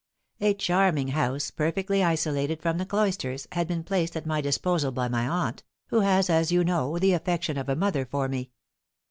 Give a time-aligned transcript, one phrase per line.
[0.39, 5.07] A charming house, perfectly isolated from the cloisters, had been placed at my disposal by
[5.07, 8.49] my aunt, who has, as you know, the affection of a mother for me.